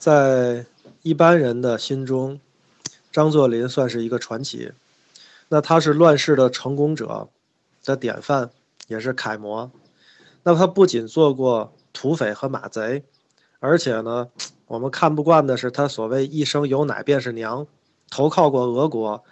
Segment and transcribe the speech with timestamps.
[0.00, 0.64] 在
[1.02, 2.40] 一般人的心中，
[3.12, 4.72] 张作霖算是一个传奇。
[5.50, 7.28] 那他是乱世的成功者
[7.84, 8.48] 的典范，
[8.88, 9.70] 也是楷模。
[10.42, 13.04] 那他不仅做过土匪和马贼，
[13.58, 14.28] 而且呢，
[14.68, 17.66] 我们看不惯的是他所谓一生有奶便是娘，
[18.08, 19.22] 投靠过俄国、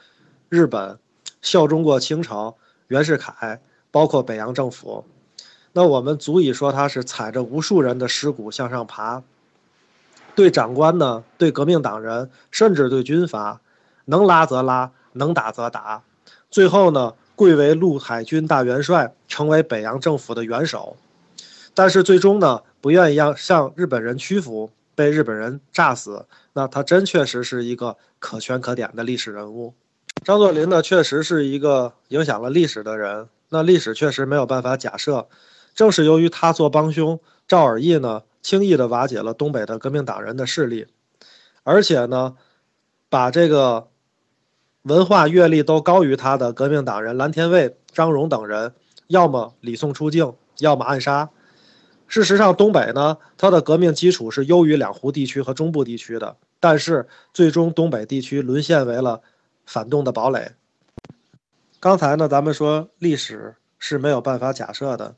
[0.51, 0.99] 日本，
[1.41, 2.59] 效忠过清朝、
[2.89, 5.07] 袁世凯，包括北洋政府。
[5.73, 9.23] 那我们足以说他是踩着无数人的尸骨向上爬。
[10.39, 13.61] 对长官呢，对革命党人，甚至对军阀，
[14.05, 16.05] 能拉则拉，能打则打，
[16.49, 20.97] 最后呢，贵为陆海军大元帅，成为北洋政府的元首。
[21.75, 26.25] 但是最终呢，不愿意让向日本人屈服，被日本人炸死。
[26.53, 29.75] 那他真确实是一个可圈可点的历史人物。
[30.23, 33.27] 张作霖呢，确实是一个影响了历史的人。
[33.49, 35.27] 那历史确实没有办法假设，
[35.75, 37.19] 正是由于他做帮凶，
[37.49, 38.23] 赵尔义呢。
[38.43, 40.87] 轻易的瓦解了东北的革命党人的势力，
[41.63, 42.37] 而且呢，
[43.09, 43.89] 把这个
[44.83, 48.73] 文化阅历都高于他的革命党人蓝天卫、张荣等人，
[49.09, 51.31] 要么礼送出境，要么暗杀。
[52.07, 59.21] 事实上，东北呢，它的革命基础是优于两湖地区和中部地区的，但是最终东北地区沦陷为了
[59.67, 60.53] 反动的堡垒。
[61.79, 65.15] 刚才呢，咱们说历史是没有办法假设的。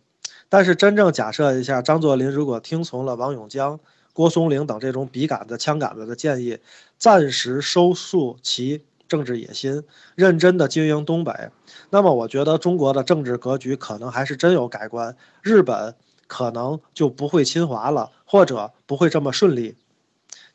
[0.51, 3.79] 但是真正假设一下，张作霖如果听从了王永江、
[4.13, 6.59] 郭松龄等这种笔杆子、枪杆子的建议，
[6.99, 9.85] 暂时收束其政治野心，
[10.17, 11.51] 认真的经营东北，
[11.91, 15.95] 那么我觉得中国的政治格局可能还是真有改观，日本
[16.27, 19.77] 可能就不会侵华了，或者不会这么顺利。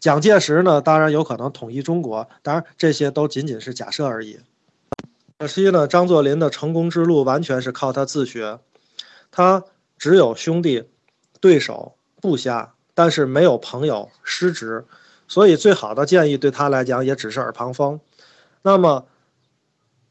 [0.01, 4.39] 蒋介石呢，当然有可能统一中国，当然这些都仅仅是假设而已。
[5.39, 8.59] 可惜呢，张作霖的成功之路完全是靠他自学，
[9.31, 9.63] 他。
[10.05, 10.83] 只有兄弟、
[11.41, 14.85] 对手、部下，但是没有朋友、师侄，
[15.27, 17.99] 所以最好的建议对他来讲也只是耳旁风。
[18.61, 19.07] 那么，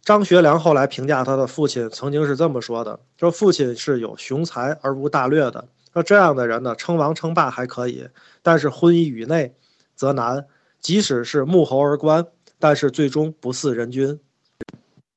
[0.02, 5.64] 张学良后来评价他的父亲，曾经是这么说的：说父亲是有雄才而无大略的。
[5.92, 8.08] 说这样的人呢，称王称霸还可以，
[8.42, 9.54] 但是婚姻与内
[9.94, 10.44] 则难。
[10.80, 12.27] 即使是沐侯而官，
[12.58, 14.18] 但是最终不似人君。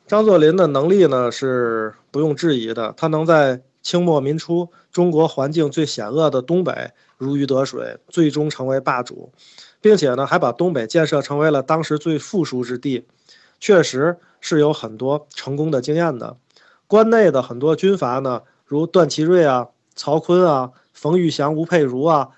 [0.06, 3.64] 张作霖的能力呢，是不用质疑的，他能在。
[3.88, 9.32] 清末民初，中国环境最险恶的东北如鱼得水，最终成为霸主，
[9.80, 13.08] 并且呢，还把东北建设成为了当时最富庶之地，
[13.62, 16.36] 确实是有很多成功的经验的。
[16.86, 22.32] 关内的很多军阀呢，如段祺瑞啊、曹锟啊、冯玉祥、吴佩如啊，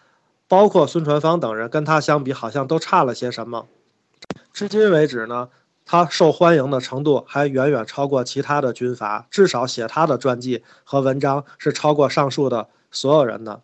[0.47, 3.66] 包括孙传芳等人，跟他相比，好像都差了些什么。
[4.53, 5.49] 至今为止呢。
[5.91, 13.61] 他受欢迎的程度还远远超过其他的军阀，至少写他的传记和文章是超过上述的所有人的。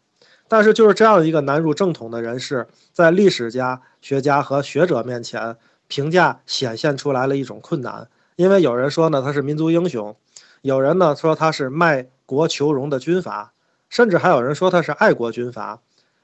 [0.47, 5.56] 但是就是这样一个难入正统的人士，在历史家、学家和学者面前，
[5.88, 8.08] 评价显现出来了一种困难。
[8.38, 10.16] 因为有人说呢他是民族英雄，
[10.64, 13.53] 有人呢说他是卖国求荣的军阀，
[13.88, 15.80] 甚至还有人说他是爱国军阀。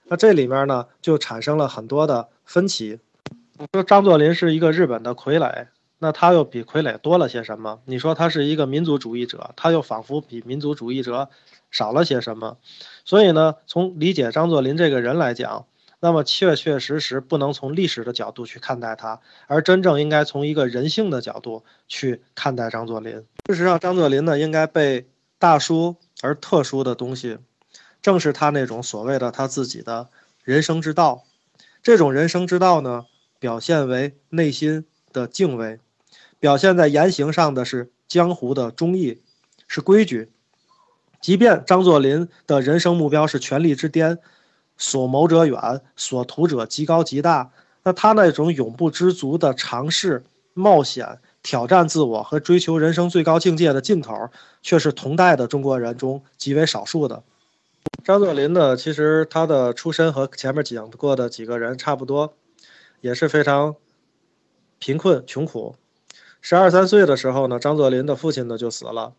[0.06, 3.00] 那这里面呢就产生了很多的分歧。
[3.72, 5.67] 说张作霖是一个日本的傀儡。
[6.03, 7.79] 那他又比傀儡多了些什么？
[7.85, 11.29] 你说他是一个民族主义者，他又仿佛比民族主义者
[11.69, 12.57] 少了些什么？
[13.06, 15.67] 所以呢，从理解张作霖这个人来讲，
[16.00, 23.23] 那么确确实实不能从历史的角度去看待他，而真正应该从一个人性的角度去看待张作霖。
[23.47, 25.07] 事实上，张作霖呢，应该被
[25.38, 27.38] 大叔而特殊的东西，
[28.01, 30.09] 正是他那种所谓的他自己的
[30.44, 31.25] 人生之道。
[31.84, 33.06] 这种人生之道呢，
[33.38, 35.79] 表现为内心的敬畏。
[36.41, 39.22] 表现在言行上的是江湖的忠义，
[39.68, 40.31] 是规矩。
[41.22, 44.18] 即便张作霖的人生目标是权力之巅，
[44.75, 47.52] 所谋者远，所图者极高极大，
[47.84, 50.24] 那他那种永不知足的尝试、
[50.56, 54.31] 冒险、挑战自我和追求人生最高境界的劲头，
[54.63, 57.22] 却是同代的中国人中极为少数的。
[58.03, 62.34] 张作霖呢，其实他的出身和前面讲过的几个人差不多，
[62.99, 63.76] 也是非常
[64.79, 65.76] 贫困穷苦。
[66.41, 69.14] 十二三岁的时候呢，张作霖的父亲呢就死了。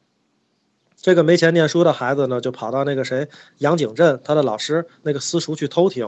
[0.97, 3.29] 这个没钱念书的孩子呢，就跑到那个谁
[3.59, 6.05] 杨景镇他的老师那个私塾去偷听。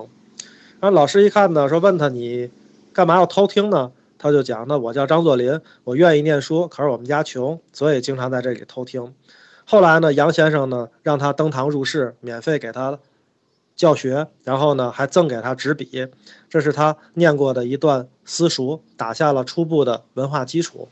[0.80, 2.50] 然后老师一看呢，说问他你
[2.92, 3.92] 干嘛要偷听呢？
[4.18, 9.14] 他就讲那我叫张作霖，我愿意念书，可是我们家穷，所以经常在这里偷听。
[9.64, 12.98] 后来呢，杨先生呢让他登堂入室，免费给他。
[13.76, 16.06] 教学，然后呢，还赠给他纸笔，
[16.48, 20.88] 这是他念过的一段私塾，打下了初步的文化基础。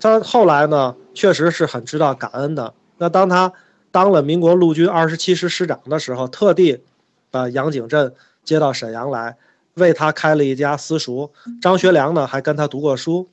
[0.00, 2.72] 他后来呢，确实是很知道感恩的。
[2.98, 3.52] 那当他
[3.90, 6.82] 当了民国陆军二十七师师长的时候，特地
[7.30, 8.14] 把杨景镇
[8.44, 9.36] 接到沈阳来，
[9.74, 11.30] 为他开了一家私塾。
[11.60, 13.28] 张学良呢还跟他读过书，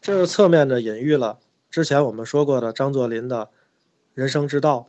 [0.00, 1.38] 这是侧面的隐喻了
[1.70, 3.48] 之前我们说过的张作霖的
[4.14, 4.86] 人生之道。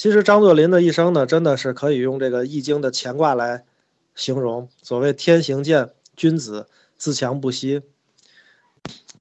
[0.00, 3.66] 其实张作霖的一生呢，真的是可以用这个《易经》的乾卦来
[4.14, 4.66] 形容。
[4.80, 7.82] 所谓天行健，君子自强不息。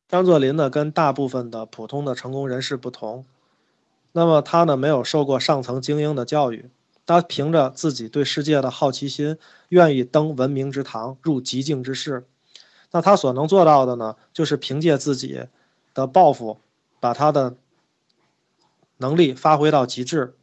[0.08, 3.26] 张作霖呢，跟大部分的普通的成功人士不同，
[4.14, 6.70] 那么他呢，没有受过上层精英的教育，
[7.06, 9.38] 他凭着自己对世界的好奇心，
[9.68, 12.26] 愿意登文明之堂，入极境之室。
[12.92, 15.42] 那他所能做到的呢，就是凭借自己
[15.94, 16.62] 的抱负，
[17.02, 17.58] 把他的
[18.96, 20.36] 能力发挥到极致。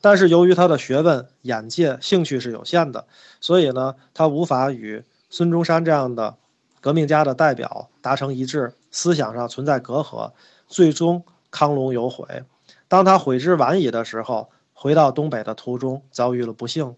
[0.00, 3.06] 但是由于他的学问、眼界、兴趣是有限的，
[3.40, 6.36] 所以呢，他无法与孙中山这样的
[6.80, 10.32] 革命家的代表达成一致，思想上存在隔阂，
[10.68, 12.44] 最终康龙有悔。
[12.88, 16.94] 当他悔之晚矣的时候，回到东北的途中遭遇了不幸。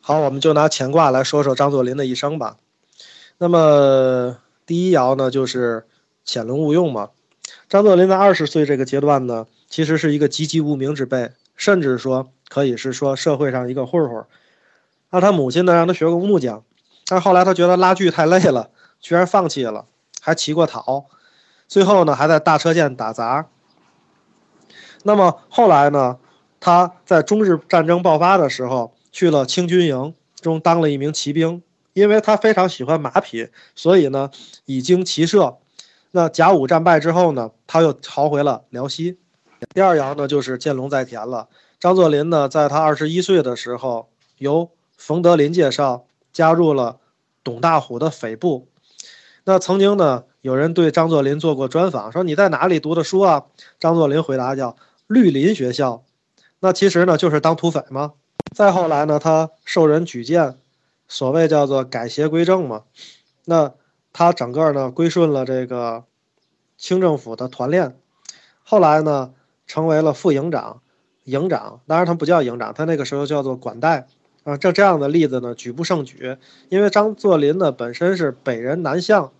[0.00, 2.56] 好，我们就拿乾卦来说说张作霖的一生吧。
[3.36, 4.36] 那么
[4.66, 5.86] 第一爻呢，就是
[6.24, 7.10] 潜龙勿用嘛。
[7.68, 12.30] 张作霖在二十岁这个阶段呢，其实是一个籍籍无名之辈，甚至说。
[12.50, 14.24] 可以是说社会上一个混混，
[15.10, 16.64] 那他母亲呢让他学过木匠，
[17.06, 18.70] 但后来他觉得拉锯太累了，
[19.00, 19.84] 居然放弃了，
[20.22, 21.04] 还骑过讨，
[21.66, 23.48] 最后呢还在大车间打杂。
[25.02, 26.16] 那么后来呢，
[26.58, 31.62] 他在中日战争爆发的时候去了清军营中当了一名骑兵，
[31.92, 34.30] 因为他非常喜欢马匹，所以呢
[34.64, 35.58] 以经骑射。
[36.12, 39.18] 那甲午战败之后呢，他又逃回了辽西。
[39.74, 41.48] 第二爻呢就是见龙在田了。
[41.80, 44.08] 张作霖呢，在他二十一岁的时候，
[44.38, 46.98] 由冯德林介绍加入了
[47.44, 48.68] 董大虎的匪部。
[49.44, 53.46] 那曾经呢，有人对张作霖做过专访，说你在哪里读的书啊？
[53.78, 54.76] 张作霖回答叫
[55.06, 56.04] 绿林学校。
[56.60, 58.14] 那其实呢，就是当土匪嘛。
[58.54, 60.58] 再后来呢，他受人举荐，
[61.06, 62.82] 所谓叫做改邪归正嘛。
[63.44, 63.72] 那
[64.12, 66.04] 他整个呢，归顺了这个
[66.76, 67.96] 清政府的团练。
[68.64, 69.32] 后来呢，
[69.68, 70.80] 成为了副营长。
[71.22, 74.08] 营长，当然他不叫营长，他那个时候叫做管带
[74.44, 74.56] 啊。
[74.56, 76.38] 这这样的例子呢，举不胜举。
[76.70, 79.30] 因为张作霖呢本身是北人南相，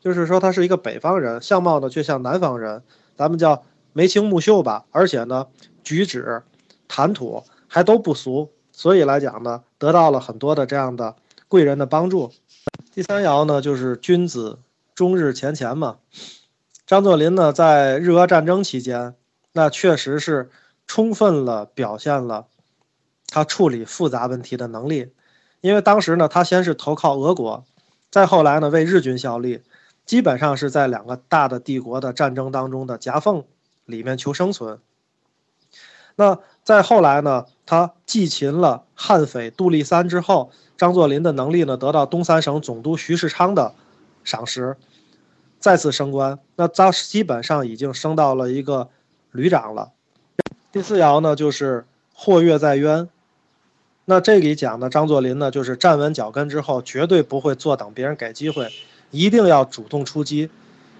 [0.00, 2.82] 就是说他是一个北方人，相貌呢却像南方人，
[3.14, 4.86] 咱们叫眉清目秀吧。
[4.90, 5.46] 而且呢，
[5.82, 6.42] 举止、
[6.88, 11.14] 谈吐还都不俗，所以来讲呢，得到了很多的这样的
[11.46, 12.32] 贵人的帮助。
[12.94, 14.60] 第三爻呢，就是君子
[14.94, 15.98] 终日前乾嘛。
[16.86, 19.14] 张作霖呢，在日俄战争期间，
[19.54, 20.50] 那确实是。
[20.86, 22.46] 充分了表现了
[23.28, 25.12] 他处理复杂问题的能力，
[25.62, 27.64] 因为当时呢，他先是投靠俄国，
[28.10, 29.62] 再后来呢为日军效力，
[30.04, 33.44] 基本上是在两个大的帝国的战争当中的夹缝
[33.86, 34.78] 里面求生存。
[36.16, 43.74] 那再后来呢，他祭擒了悍匪杜立三之后，张作霖的能力呢得到东三省总督徐世昌的
[44.22, 44.76] 赏识，
[45.58, 48.90] 再次升官，那他基本上已经升到了一个
[49.34, 49.90] 旅长了。
[50.70, 51.84] 第四爻呢，就是
[52.14, 53.08] 祸跃在渊。
[54.04, 58.70] 那这里讲的张作霖呢，就是站稳脚跟之后，绝对不会坐等别人给机会，
[59.10, 60.50] 一定要主动出击。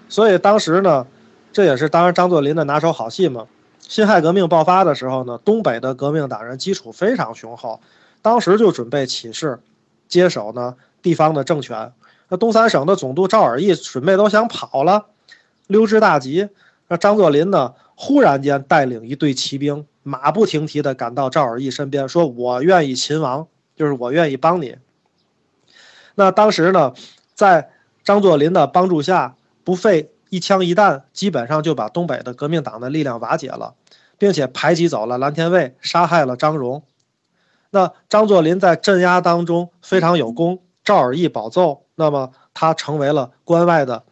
[0.09, 1.07] 所以当时呢，
[1.53, 3.47] 这也是当然张作霖的拿手好戏嘛。
[3.79, 7.79] 辛亥革命爆发的时候呢，东北的革命党人基础非常雄厚，
[8.21, 9.59] 当时就准备起事，
[10.09, 11.93] 接手呢地方的政权。
[12.27, 15.05] 那东三省的总督赵尔义准备都想跑了，
[15.67, 16.49] 溜之大吉。
[16.89, 17.73] 那张作霖呢？
[17.95, 24.77] 忽然间带领一队骑兵，马不停蹄地赶到赵尔义身边，说：“我愿意秦王，就是我愿意帮你。”
[26.15, 26.93] 那当时呢，
[27.33, 27.69] 在
[28.03, 33.75] 张作霖的帮助下，不费一枪一弹，基本上就把东北的革命党的力量瓦解了，
[34.17, 36.83] 并且排挤走了蓝天卫，杀害了张荣。
[37.71, 44.03] 那张作霖在镇压当中非常有功，赵尔义保奏，那么他成为了关外的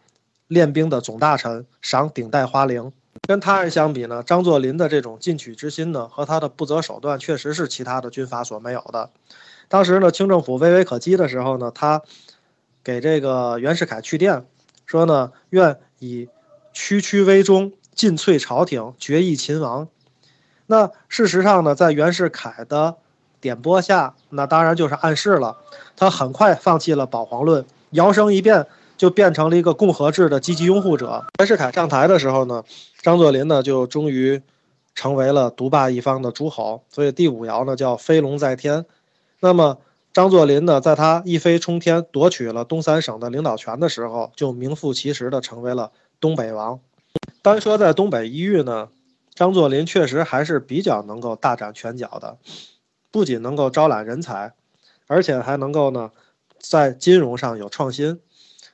[0.48, 2.94] 练兵的总大臣，赏顶戴花翎。
[3.22, 9.10] 跟他人相比呢，张作霖的这种进取之心呢，和他的不择手段，确实是其他的军阀所没有的。
[9.70, 12.02] 当时呢，清政府微微可击的时候呢，他
[12.84, 14.46] 给这个袁世凯去电，
[14.86, 16.28] 说呢，愿以
[16.74, 19.88] 区区威忠，尽瘁朝廷，决议秦王。
[20.66, 22.96] 那事实上呢，在袁世凯的
[23.40, 25.58] 点拨下，那当然就是暗示了，
[25.96, 28.68] 他很快放弃了保皇论，摇身一变。
[29.04, 31.26] 就变成了一个共和制的积极拥护者。
[31.38, 32.64] 袁世凯上台的时候呢，
[33.02, 34.42] 张作霖呢就终于
[34.96, 36.86] 成为了独霸一方的诸侯。
[36.90, 38.86] 所以第五爻呢叫飞龙在天。
[39.42, 39.78] 那么
[40.14, 45.92] 张作霖呢，在他一飞冲天夺取了东三省的领导权的时候，就名副其实的成为了
[46.22, 46.80] 东北王。
[47.42, 48.88] 单说在东北一域呢，
[49.36, 52.38] 张作霖确实还是比较能够大展拳脚的，
[53.12, 54.54] 不仅能够招揽人才，
[55.08, 56.12] 而且还能够呢。
[56.58, 58.22] 在金融上有创新。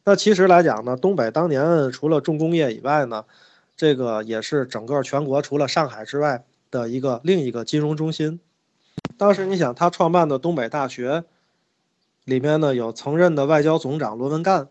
[0.10, 3.25] 那其实来讲呢，东北当年除了重工业以外呢，
[3.78, 8.39] 这个也是整个全国除了上海之外的一个另一个金融中心。
[9.20, 11.25] 当时你想，他创办的东北大学
[12.25, 14.70] 里面呢，有曾任的外交总长罗文干，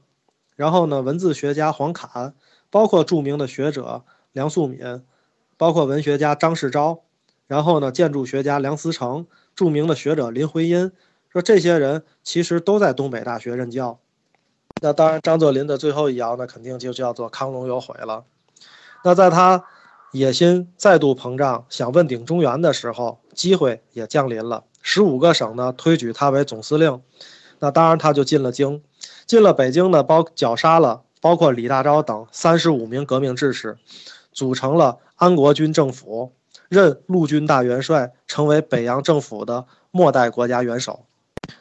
[0.57, 2.35] 然后呢，文字学家黄侃，
[2.69, 4.03] 包括著名的学者
[4.33, 5.03] 梁漱溟，
[5.57, 7.03] 包括文学家张世钊，
[7.47, 10.91] 然后呢，建筑学家梁思成，著名的学者林徽因，
[11.29, 14.01] 说这些人其实都在东北大学任教。
[14.81, 18.25] 那当然，张作霖的最后一爻呢，肯定就叫做康龙有悔了。
[19.05, 19.65] 那在他
[20.13, 24.65] 野心再度膨胀，想问鼎中原的时候，机会也降临了。
[24.81, 27.03] 十五个省呢推举他为总司令，
[27.59, 28.83] 那当然他就进了京，
[29.27, 33.77] 进了北京呢，包绞杀了包括李大钊等三十五名革命志士，
[34.33, 36.33] 组成了安国军政府，
[36.69, 41.05] 任陆军大元帅，成为北洋政府的末代国家元首。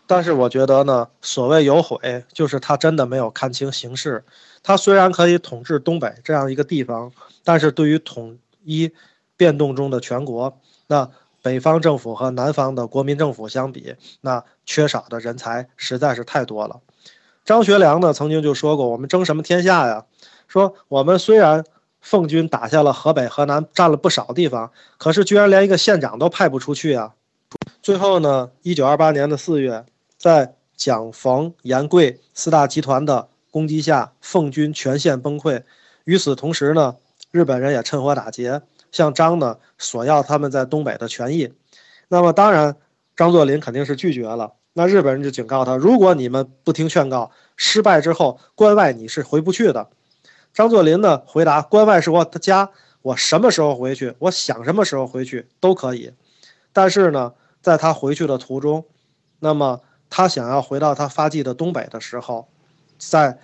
[0.06, 4.24] 但是我觉得呢，所谓有悔，就是他真的没有看清形势。
[4.64, 7.12] 他虽然可以统治东北这样一个地方，
[7.44, 8.92] 但是对于统一
[9.36, 11.10] 变动中的全国，那
[11.42, 16.82] 北方政府和南方的国民政府相比，那缺少的人才实在是太多了。
[17.46, 20.06] 张学良呢曾经就说过：“我们争什么天下呀？
[20.50, 21.64] 说我们虽然
[22.02, 27.14] 奉军打下了河北、河南，占了不少地方，可是居然连一个县长都派不出去啊！”
[27.88, 29.86] 最后呢，一九二八年的四月，
[30.18, 35.64] 在蒋、冯、严、桂四大集团的攻击下，奉军全线崩溃。
[36.04, 36.98] 与此同时呢，
[37.32, 41.54] 日本人也趁火打劫，向张呢索要他们在东北的权益。
[42.10, 42.76] 那么当然，
[43.16, 44.56] 张作霖肯定是拒绝了。
[44.74, 49.88] 那日本人就警告他：如果你们不听劝告，失败之后，关外你是回不去的。
[50.54, 52.70] 张作霖呢回答：关外是我的家，
[53.02, 56.12] 我什么时候回去，我想什么时候回去都可以。
[56.74, 57.32] 但是呢。
[57.62, 58.86] 在他回去的途中，
[59.40, 62.48] 那么他想要回到他发迹的东北的时候，
[62.98, 63.40] 在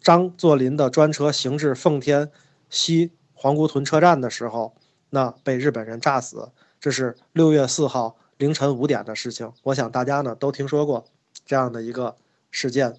[0.00, 2.30] 张作霖的专车行至奉天
[2.70, 4.74] 西黄姑屯车站的时候，
[5.10, 6.50] 那被日本人炸死。
[6.80, 9.52] 这是六月四号凌晨五点的事情。
[9.64, 11.04] 我想大家呢都听说过
[11.44, 12.16] 这样的一个
[12.50, 12.96] 事件。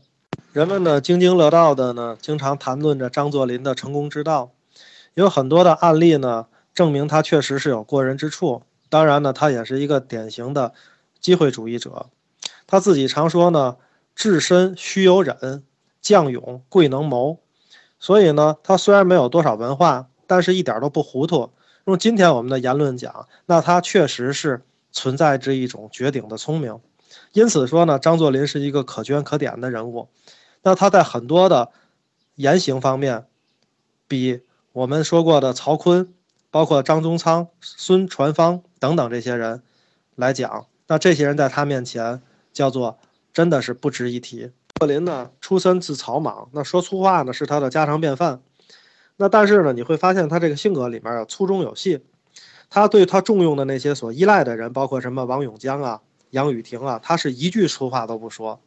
[0.51, 4.51] 人们呢津津乐道的呢，经常谈论着张作霖的成功之道，
[5.13, 8.63] 有很多的案例呢证明他确实是有过人之处。
[8.89, 10.73] 当然呢，他也是一个典型的
[11.19, 12.07] 机会主义者。
[12.65, 13.77] 他自己常说呢
[14.15, 15.63] ：“智深须有忍，
[16.01, 17.39] 将勇贵能谋。”
[17.99, 21.51] 所以呢，他虽然没有多少文化，但是一点都不糊涂。
[21.85, 26.79] 用今天我们的言论讲，那他确实是存在着一种绝顶的聪明。
[27.31, 30.09] 因此说呢，张作霖是一个可圈可点的人物。
[30.63, 31.71] 那他在很多的
[32.35, 33.25] 言行方面，
[34.07, 34.41] 比
[34.73, 36.09] 我们说过的曹锟。
[36.57, 39.61] 包括张宗昌、孙传芳等等这些人
[40.15, 42.19] 来讲，那这些人在他面前
[42.51, 42.97] 叫做
[43.31, 44.49] 真的是不值一提。
[44.79, 48.41] 作霖呢，出身自草莽，那说粗话呢是他的家常便饭。
[49.17, 52.03] 那但是呢，你会发现他这个性格里面啊粗中有细。
[52.71, 58.59] 他对他重用的那些所依赖的人，包括什么王永江啊、杨雨婷啊，他是一句粗话都不说。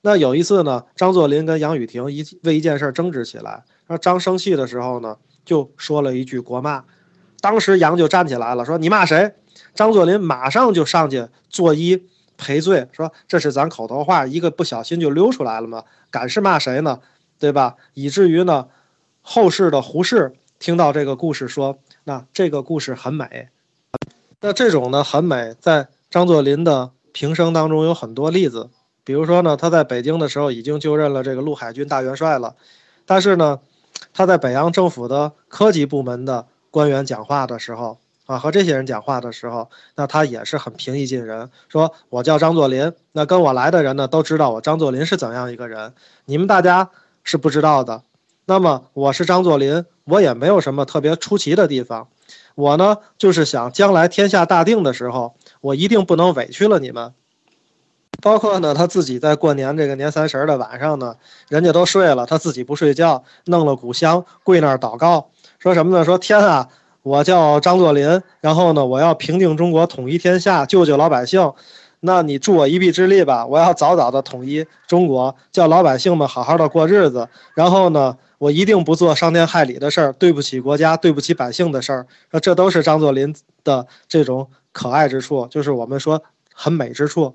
[0.00, 6.82] 那有一次呢，张作霖跟杨雨婷一为一件事争执起来，那张生气的时候呢，就说了一句国骂。
[7.44, 9.34] 当时杨就站起来了，说：“你骂谁？”
[9.76, 12.00] 张作霖马上就上去作揖
[12.38, 17.00] 赔罪，说：“这是咱口头话，一个不小心就溜出来了嘛，敢是骂谁呢？
[17.38, 18.68] 对吧？”以至于呢，
[19.20, 23.48] 后世的胡适听到这个故事说：“那这个故事很美。”
[24.40, 28.70] 那这种呢很美，在张作霖的平生当中有很多例子，
[29.04, 32.54] 比如说呢，他在北京的时候已经就任了这个陆海军大元帅了，
[33.04, 33.60] 但是呢，
[34.14, 36.46] 他在北洋政府的科级部门的。
[36.74, 41.48] 官员讲话的时候啊，和这些人讲话的时候，那他也是很平易近人。
[41.68, 45.92] 说我叫张作霖，那跟我来的人呢都知道我张作霖是怎样一个人，
[46.24, 46.90] 你们大家
[47.22, 48.02] 是不知道的。
[48.46, 52.08] 那么我是张作霖，我也没有什么特别出奇的地方。
[52.56, 57.14] 我呢就是想将来天下大定的时候，我一定不能委屈了你们。
[58.20, 61.14] 包括呢他自己在过年这个年三十的晚上呢，
[61.48, 65.30] 人家都睡了，他自己不睡觉，弄了古香跪那儿祷告。
[65.64, 66.04] 说什么呢？
[66.04, 66.68] 说天啊，
[67.00, 71.54] 我叫张作霖，然后呢，我要平定中国，统一天下，救救老百姓。
[72.00, 73.46] 那你助我一臂之力吧！
[73.46, 77.30] 我要早早的统一中国，叫老百姓们好好的过日子。
[77.54, 82.06] 然后呢，我一定不做伤天害理的事儿，对不起国家，对不起百姓的事儿。
[82.30, 87.32] 说这都是张作霖的这种可爱之处，就是我们说很美之处。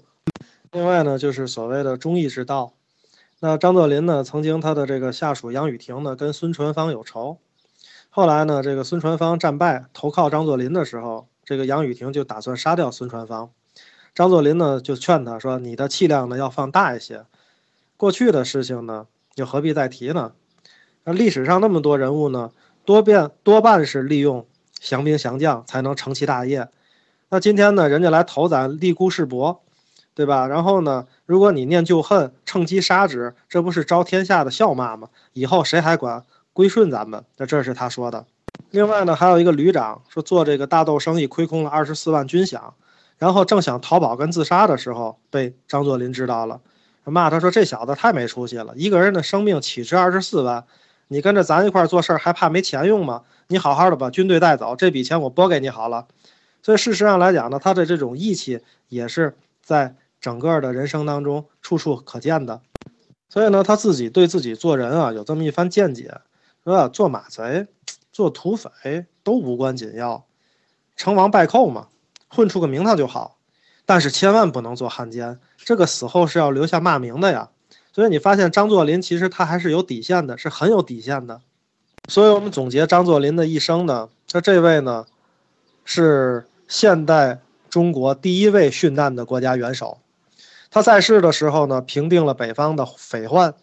[0.72, 2.74] 另外呢，就是所谓的忠义之道。
[3.40, 7.40] 那张作霖呢，曾经他的这个下属杨雨婷呢，跟孙传芳有仇。
[8.20, 13.50] 后来呢，这个孙传芳战败投靠张作霖的时候，这个杨雨婷就打算杀掉孙传芳。
[14.14, 17.24] 张作霖呢就劝他说：“你的气量呢要放大一些。”
[17.96, 20.34] 过去的事情呢，又何必再提呢？
[21.06, 22.52] 那历史上那么多人物呢，
[22.84, 24.46] 多变多半是利用
[24.82, 26.68] 降兵降将才能成其大业。
[27.30, 29.62] 那今天呢，人家来投咱立孤世伯，
[30.14, 30.46] 对吧？
[30.46, 35.08] 然后呢，如果你念旧恨，趁机杀之，这不是招天下的笑骂吗？
[35.32, 36.26] 以后谁还管
[36.60, 37.24] 归顺咱们？
[37.38, 38.26] 那这是他说的。
[38.72, 42.60] 另外呢，还有一个旅长说做这个大豆生意亏空了二十四万军饷，
[43.18, 46.60] 然后正想逃跑跟自杀的时候，被张作霖知道了，
[47.06, 50.66] 骂他说这小子太没出息了，一个人的生命岂值二十四万？
[51.08, 53.22] 你跟着咱一块做事儿还怕没钱用吗？
[53.48, 56.08] 你好好的把军队带走，这笔钱我拨给你好了。
[56.62, 62.60] 所以事实上来讲呢，他的这种义气也是在整个的人生当中处处可见的。
[63.30, 66.20] 所以呢，他自己对自己做人啊有这么一番见解，
[66.64, 67.68] 说做马贼。
[68.12, 70.26] 做土匪都无关紧要，
[70.98, 71.88] 成王败寇嘛，
[72.28, 73.38] 混出个名堂就好。
[73.86, 77.50] 但是千万不能做汉奸，这个死后是要留下骂名的呀。
[77.94, 81.40] 所以你发现张作霖其实他还是有底线的，是很有底线的。
[82.10, 85.06] 所以我们总结张作霖的一生呢，那这位呢，
[85.86, 87.40] 是现代
[87.70, 90.00] 中国第一位殉难的国家元首。
[90.70, 93.54] 他在世的时候呢，平定了北方的匪患。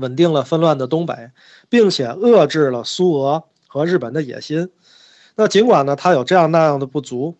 [0.00, 1.30] 稳定了纷乱的东北，
[1.68, 4.70] 并且遏制了苏俄和日本的野心。
[5.36, 7.36] 那尽管呢，他有这样那样的不足，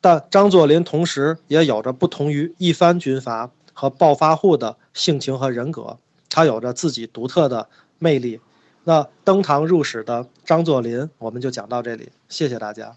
[0.00, 7.68] 但张作霖同时也有着不同于一般军阀和暴发户的性情和人格，他有着自己独特的
[7.98, 8.40] 魅力。
[8.84, 12.96] 那登堂入室的张作霖，我们就讲到这里，谢谢大家。